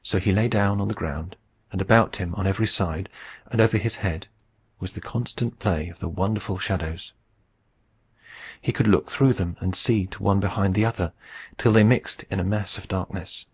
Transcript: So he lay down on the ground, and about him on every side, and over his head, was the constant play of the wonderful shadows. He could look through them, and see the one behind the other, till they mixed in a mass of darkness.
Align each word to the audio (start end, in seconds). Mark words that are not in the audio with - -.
So 0.00 0.20
he 0.20 0.30
lay 0.32 0.46
down 0.46 0.80
on 0.80 0.86
the 0.86 0.94
ground, 0.94 1.34
and 1.72 1.82
about 1.82 2.18
him 2.18 2.36
on 2.36 2.46
every 2.46 2.68
side, 2.68 3.08
and 3.46 3.60
over 3.60 3.78
his 3.78 3.96
head, 3.96 4.28
was 4.78 4.92
the 4.92 5.00
constant 5.00 5.58
play 5.58 5.88
of 5.88 5.98
the 5.98 6.08
wonderful 6.08 6.56
shadows. 6.56 7.14
He 8.60 8.70
could 8.70 8.86
look 8.86 9.10
through 9.10 9.32
them, 9.32 9.56
and 9.58 9.74
see 9.74 10.04
the 10.06 10.18
one 10.22 10.38
behind 10.38 10.76
the 10.76 10.84
other, 10.84 11.14
till 11.58 11.72
they 11.72 11.82
mixed 11.82 12.22
in 12.30 12.38
a 12.38 12.44
mass 12.44 12.78
of 12.78 12.86
darkness. 12.86 13.46